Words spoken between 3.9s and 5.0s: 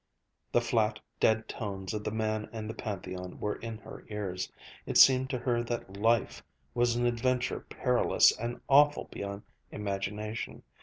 ears. It